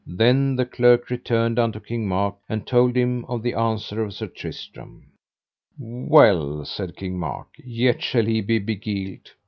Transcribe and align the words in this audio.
Then 0.07 0.55
the 0.55 0.65
clerk 0.65 1.11
returned 1.11 1.59
unto 1.59 1.79
King 1.79 2.07
Mark, 2.07 2.33
and 2.49 2.65
told 2.65 2.95
him 2.95 3.23
of 3.25 3.43
the 3.43 3.53
answer 3.53 4.01
of 4.01 4.15
Sir 4.15 4.25
Tristram. 4.25 5.11
Well, 5.77 6.65
said 6.65 6.95
King 6.95 7.19
Mark, 7.19 7.49
yet 7.63 8.01
shall 8.01 8.25
he 8.25 8.41
be 8.41 8.57
beguiled. 8.57 9.29